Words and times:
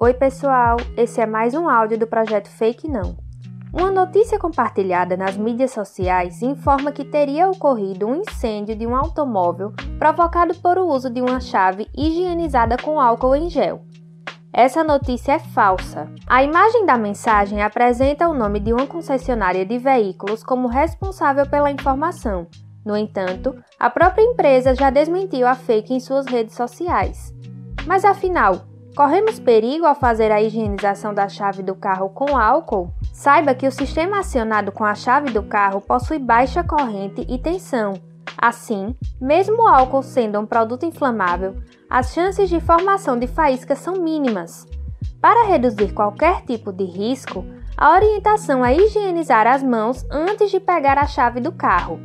Oi, 0.00 0.14
pessoal! 0.14 0.76
Esse 0.96 1.20
é 1.20 1.26
mais 1.26 1.54
um 1.54 1.68
áudio 1.68 1.98
do 1.98 2.06
projeto 2.06 2.48
Fake 2.48 2.88
Não. 2.88 3.16
Uma 3.72 3.90
notícia 3.90 4.38
compartilhada 4.38 5.16
nas 5.16 5.36
mídias 5.36 5.72
sociais 5.72 6.40
informa 6.40 6.92
que 6.92 7.04
teria 7.04 7.50
ocorrido 7.50 8.06
um 8.06 8.14
incêndio 8.14 8.76
de 8.76 8.86
um 8.86 8.94
automóvel 8.94 9.72
provocado 9.98 10.54
por 10.60 10.78
o 10.78 10.86
uso 10.86 11.10
de 11.10 11.20
uma 11.20 11.40
chave 11.40 11.88
higienizada 11.96 12.76
com 12.76 13.00
álcool 13.00 13.34
em 13.34 13.50
gel. 13.50 13.80
Essa 14.52 14.84
notícia 14.84 15.32
é 15.32 15.40
falsa. 15.40 16.08
A 16.28 16.44
imagem 16.44 16.86
da 16.86 16.96
mensagem 16.96 17.60
apresenta 17.60 18.28
o 18.28 18.34
nome 18.34 18.60
de 18.60 18.72
uma 18.72 18.86
concessionária 18.86 19.66
de 19.66 19.78
veículos 19.78 20.44
como 20.44 20.68
responsável 20.68 21.44
pela 21.44 21.72
informação. 21.72 22.46
No 22.86 22.96
entanto, 22.96 23.52
a 23.80 23.90
própria 23.90 24.22
empresa 24.22 24.76
já 24.76 24.90
desmentiu 24.90 25.44
a 25.48 25.56
fake 25.56 25.92
em 25.92 25.98
suas 25.98 26.24
redes 26.26 26.54
sociais. 26.54 27.34
Mas 27.84 28.04
afinal, 28.04 28.67
Corremos 28.98 29.38
perigo 29.38 29.86
ao 29.86 29.94
fazer 29.94 30.32
a 30.32 30.42
higienização 30.42 31.14
da 31.14 31.28
chave 31.28 31.62
do 31.62 31.72
carro 31.76 32.08
com 32.08 32.36
álcool? 32.36 32.92
Saiba 33.12 33.54
que 33.54 33.64
o 33.64 33.70
sistema 33.70 34.18
acionado 34.18 34.72
com 34.72 34.84
a 34.84 34.92
chave 34.92 35.30
do 35.30 35.40
carro 35.40 35.80
possui 35.80 36.18
baixa 36.18 36.64
corrente 36.64 37.24
e 37.28 37.38
tensão. 37.38 37.94
Assim, 38.36 38.96
mesmo 39.20 39.62
o 39.62 39.68
álcool 39.68 40.02
sendo 40.02 40.40
um 40.40 40.44
produto 40.44 40.84
inflamável, 40.84 41.54
as 41.88 42.12
chances 42.12 42.48
de 42.48 42.58
formação 42.58 43.16
de 43.16 43.28
faíscas 43.28 43.78
são 43.78 43.94
mínimas. 43.94 44.66
Para 45.20 45.46
reduzir 45.46 45.92
qualquer 45.92 46.42
tipo 46.42 46.72
de 46.72 46.82
risco, 46.82 47.44
a 47.76 47.92
orientação 47.92 48.66
é 48.66 48.74
higienizar 48.74 49.46
as 49.46 49.62
mãos 49.62 50.04
antes 50.10 50.50
de 50.50 50.58
pegar 50.58 50.98
a 50.98 51.06
chave 51.06 51.38
do 51.38 51.52
carro. 51.52 52.00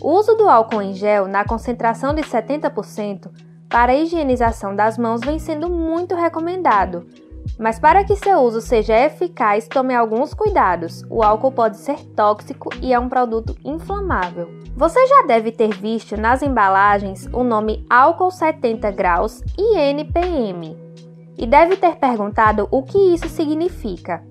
O 0.00 0.10
uso 0.10 0.34
do 0.34 0.48
álcool 0.48 0.82
em 0.82 0.92
gel 0.92 1.28
na 1.28 1.44
concentração 1.44 2.12
de 2.12 2.22
70% 2.22 3.30
para 3.72 3.92
a 3.92 3.96
higienização 3.96 4.76
das 4.76 4.98
mãos 4.98 5.22
vem 5.22 5.38
sendo 5.38 5.66
muito 5.70 6.14
recomendado. 6.14 7.06
Mas 7.58 7.78
para 7.78 8.04
que 8.04 8.14
seu 8.14 8.40
uso 8.40 8.60
seja 8.60 8.94
eficaz, 8.94 9.66
tome 9.66 9.94
alguns 9.94 10.34
cuidados. 10.34 11.02
O 11.08 11.22
álcool 11.22 11.52
pode 11.52 11.78
ser 11.78 11.98
tóxico 12.14 12.68
e 12.82 12.92
é 12.92 12.98
um 13.00 13.08
produto 13.08 13.56
inflamável. 13.64 14.50
Você 14.76 15.06
já 15.06 15.22
deve 15.22 15.50
ter 15.50 15.74
visto 15.74 16.20
nas 16.20 16.42
embalagens 16.42 17.26
o 17.32 17.42
nome 17.42 17.84
álcool 17.88 18.30
70 18.30 18.90
graus 18.90 19.42
INPM 19.58 20.76
e 21.38 21.46
deve 21.46 21.76
ter 21.76 21.96
perguntado 21.96 22.68
o 22.70 22.82
que 22.82 22.98
isso 22.98 23.28
significa. 23.28 24.22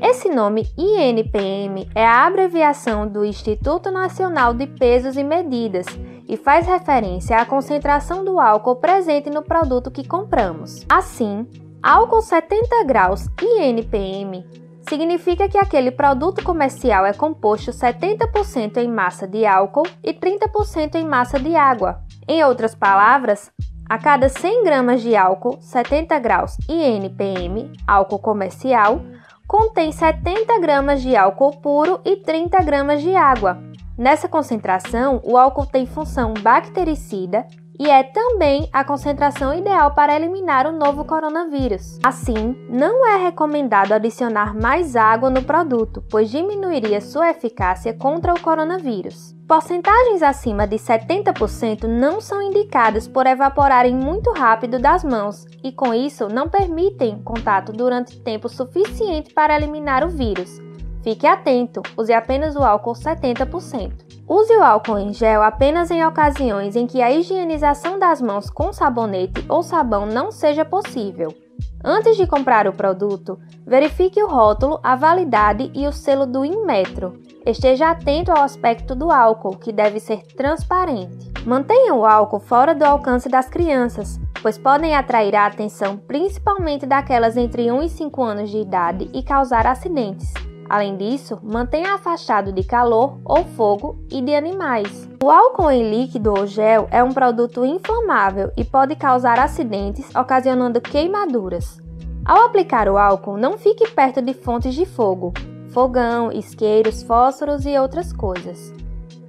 Esse 0.00 0.30
nome 0.30 0.66
INPM 0.78 1.90
é 1.94 2.06
a 2.06 2.26
abreviação 2.26 3.06
do 3.06 3.24
Instituto 3.24 3.90
Nacional 3.90 4.54
de 4.54 4.66
Pesos 4.66 5.16
e 5.16 5.24
Medidas 5.24 5.86
e 6.28 6.36
faz 6.36 6.66
referência 6.66 7.38
à 7.38 7.46
concentração 7.46 8.22
do 8.24 8.38
álcool 8.38 8.76
presente 8.76 9.30
no 9.30 9.42
produto 9.42 9.90
que 9.90 10.06
compramos. 10.06 10.84
Assim, 10.88 11.46
álcool 11.82 12.20
70 12.20 12.84
graus 12.84 13.26
INPM 13.40 14.44
significa 14.88 15.48
que 15.48 15.58
aquele 15.58 15.90
produto 15.90 16.42
comercial 16.44 17.06
é 17.06 17.12
composto 17.12 17.70
70% 17.70 18.76
em 18.76 18.88
massa 18.88 19.26
de 19.26 19.46
álcool 19.46 19.86
e 20.02 20.12
30% 20.12 20.94
em 20.96 21.06
massa 21.06 21.38
de 21.38 21.56
água. 21.56 22.00
Em 22.26 22.44
outras 22.44 22.74
palavras, 22.74 23.50
a 23.88 23.98
cada 23.98 24.28
100 24.28 24.64
gramas 24.64 25.00
de 25.00 25.16
álcool 25.16 25.58
70 25.60 26.18
graus 26.18 26.56
INPM, 26.68 27.72
álcool 27.86 28.18
comercial, 28.18 29.00
contém 29.46 29.90
70 29.90 30.58
gramas 30.58 31.00
de 31.00 31.16
álcool 31.16 31.56
puro 31.58 32.00
e 32.04 32.16
30 32.16 32.62
gramas 32.62 33.00
de 33.00 33.14
água. 33.14 33.67
Nessa 33.98 34.28
concentração, 34.28 35.20
o 35.24 35.36
álcool 35.36 35.66
tem 35.66 35.84
função 35.84 36.32
bactericida 36.32 37.44
e 37.80 37.90
é 37.90 38.04
também 38.04 38.68
a 38.72 38.84
concentração 38.84 39.52
ideal 39.52 39.92
para 39.92 40.14
eliminar 40.14 40.68
o 40.68 40.72
novo 40.72 41.04
coronavírus. 41.04 41.98
Assim, 42.04 42.56
não 42.70 43.04
é 43.04 43.24
recomendado 43.24 43.92
adicionar 43.92 44.54
mais 44.54 44.94
água 44.94 45.28
no 45.30 45.42
produto, 45.42 46.02
pois 46.08 46.30
diminuiria 46.30 47.00
sua 47.00 47.30
eficácia 47.30 47.92
contra 47.92 48.32
o 48.32 48.40
coronavírus. 48.40 49.34
Porcentagens 49.48 50.22
acima 50.22 50.64
de 50.64 50.76
70% 50.76 51.84
não 51.84 52.20
são 52.20 52.40
indicadas 52.40 53.08
por 53.08 53.26
evaporarem 53.26 53.96
muito 53.96 54.30
rápido 54.32 54.78
das 54.78 55.02
mãos 55.02 55.44
e, 55.62 55.72
com 55.72 55.92
isso, 55.92 56.28
não 56.28 56.48
permitem 56.48 57.20
contato 57.22 57.72
durante 57.72 58.20
tempo 58.20 58.48
suficiente 58.48 59.34
para 59.34 59.56
eliminar 59.56 60.04
o 60.04 60.08
vírus 60.08 60.67
Fique 61.02 61.26
atento, 61.26 61.82
use 61.96 62.12
apenas 62.12 62.56
o 62.56 62.62
álcool 62.62 62.92
70%. 62.92 63.92
Use 64.28 64.52
o 64.56 64.62
álcool 64.62 64.98
em 64.98 65.12
gel 65.12 65.42
apenas 65.42 65.90
em 65.90 66.04
ocasiões 66.04 66.76
em 66.76 66.86
que 66.86 67.00
a 67.00 67.10
higienização 67.10 67.98
das 67.98 68.20
mãos 68.20 68.50
com 68.50 68.72
sabonete 68.72 69.44
ou 69.48 69.62
sabão 69.62 70.04
não 70.04 70.30
seja 70.30 70.64
possível. 70.64 71.34
Antes 71.82 72.16
de 72.16 72.26
comprar 72.26 72.66
o 72.66 72.72
produto, 72.72 73.38
verifique 73.64 74.22
o 74.22 74.28
rótulo, 74.28 74.80
a 74.82 74.96
validade 74.96 75.70
e 75.74 75.86
o 75.86 75.92
selo 75.92 76.26
do 76.26 76.44
Inmetro. 76.44 77.20
Esteja 77.46 77.90
atento 77.90 78.32
ao 78.32 78.42
aspecto 78.42 78.94
do 78.94 79.10
álcool, 79.10 79.56
que 79.56 79.72
deve 79.72 80.00
ser 80.00 80.22
transparente. 80.36 81.32
Mantenha 81.46 81.94
o 81.94 82.04
álcool 82.04 82.40
fora 82.40 82.74
do 82.74 82.84
alcance 82.84 83.28
das 83.28 83.48
crianças, 83.48 84.20
pois 84.42 84.58
podem 84.58 84.94
atrair 84.94 85.34
a 85.34 85.46
atenção 85.46 85.96
principalmente 85.96 86.84
daquelas 86.84 87.36
entre 87.36 87.70
1 87.70 87.82
e 87.82 87.88
5 87.88 88.22
anos 88.22 88.50
de 88.50 88.58
idade 88.58 89.08
e 89.14 89.22
causar 89.22 89.66
acidentes. 89.66 90.32
Além 90.68 90.96
disso, 90.96 91.38
mantenha 91.42 91.94
afastado 91.94 92.52
de 92.52 92.62
calor 92.62 93.18
ou 93.24 93.44
fogo 93.44 93.98
e 94.10 94.20
de 94.20 94.34
animais. 94.34 95.08
O 95.22 95.30
álcool 95.30 95.70
em 95.70 95.90
líquido 95.90 96.30
ou 96.30 96.46
gel 96.46 96.86
é 96.90 97.02
um 97.02 97.12
produto 97.12 97.64
inflamável 97.64 98.52
e 98.56 98.64
pode 98.64 98.94
causar 98.94 99.38
acidentes, 99.38 100.14
ocasionando 100.14 100.80
queimaduras. 100.80 101.80
Ao 102.24 102.44
aplicar 102.44 102.88
o 102.88 102.98
álcool, 102.98 103.38
não 103.38 103.56
fique 103.56 103.88
perto 103.90 104.20
de 104.20 104.34
fontes 104.34 104.74
de 104.74 104.84
fogo, 104.84 105.32
fogão, 105.70 106.30
isqueiros, 106.30 107.02
fósforos 107.02 107.64
e 107.64 107.78
outras 107.78 108.12
coisas. 108.12 108.74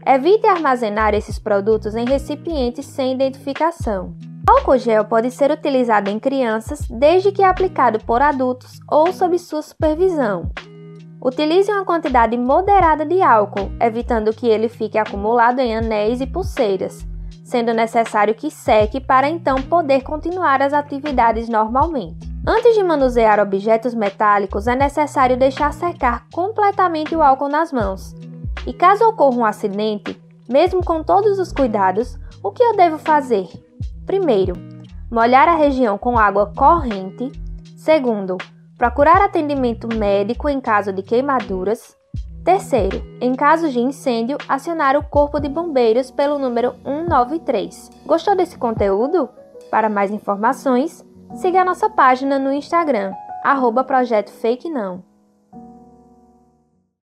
Evite 0.06 0.46
armazenar 0.46 1.14
esses 1.14 1.40
produtos 1.40 1.96
em 1.96 2.06
recipientes 2.06 2.86
sem 2.86 3.14
identificação. 3.14 4.14
O 4.48 4.52
álcool 4.52 4.78
gel 4.78 5.06
pode 5.06 5.32
ser 5.32 5.52
utilizado 5.52 6.10
em 6.10 6.20
crianças 6.20 6.82
desde 6.90 7.32
que 7.32 7.44
aplicado 7.44 8.00
por 8.04 8.22
adultos 8.22 8.80
ou 8.90 9.14
sob 9.14 9.38
sua 9.38 9.62
supervisão. 9.62 10.52
Utilize 11.22 11.70
uma 11.70 11.84
quantidade 11.84 12.38
moderada 12.38 13.06
de 13.06 13.22
álcool, 13.22 13.70
evitando 13.82 14.34
que 14.34 14.48
ele 14.48 14.70
fique 14.70 14.98
acumulado 14.98 15.60
em 15.60 15.76
anéis 15.76 16.22
e 16.22 16.26
pulseiras, 16.26 17.06
sendo 17.44 17.74
necessário 17.74 18.34
que 18.34 18.50
seque 18.50 19.02
para 19.02 19.28
então 19.28 19.62
poder 19.62 20.02
continuar 20.02 20.62
as 20.62 20.72
atividades 20.72 21.50
normalmente. 21.50 22.30
Antes 22.48 22.74
de 22.74 22.82
manusear 22.82 23.38
objetos 23.38 23.94
metálicos, 23.94 24.66
é 24.66 24.76
necessário 24.76 25.36
deixar 25.36 25.74
secar 25.74 26.26
completamente 26.34 27.14
o 27.14 27.22
álcool 27.22 27.50
nas 27.50 27.74
mãos. 27.74 28.16
E 28.66 28.72
caso 28.72 29.04
ocorra 29.04 29.36
um 29.36 29.46
acidente, 29.46 30.18
mesmo 30.48 30.84
com 30.84 31.04
todos 31.04 31.38
os 31.38 31.52
cuidados, 31.52 32.18
o 32.42 32.50
que 32.50 32.64
eu 32.64 32.78
devo 32.78 32.98
fazer? 32.98 33.50
Primeiro, 34.06 34.54
molhar 35.12 35.50
a 35.50 35.56
região 35.56 35.98
com 35.98 36.18
água 36.18 36.54
corrente. 36.56 37.30
Segundo, 37.76 38.38
procurar 38.80 39.22
atendimento 39.22 39.94
médico 39.94 40.48
em 40.48 40.62
caso 40.62 40.94
de 40.94 41.04
queimaduras. 41.04 41.98
Terceiro, 42.46 43.04
em 43.20 43.36
caso 43.36 43.70
de 43.70 43.78
incêndio, 43.78 44.38
acionar 44.48 44.96
o 44.96 45.04
Corpo 45.04 45.38
de 45.38 45.50
Bombeiros 45.50 46.10
pelo 46.10 46.40
número 46.40 46.74
193. 46.86 47.92
Gostou 48.06 48.36
desse 48.38 48.58
conteúdo? 48.58 49.30
Para 49.70 49.90
mais 49.90 50.10
informações, 50.12 51.06
siga 51.36 51.62
a 51.62 51.66
nossa 51.66 51.90
página 51.90 52.40
no 52.40 52.54
Instagram, 52.54 53.14
arroba 53.44 53.84
Projeto 53.84 54.32
Fake 54.32 54.70
Não. 54.70 55.09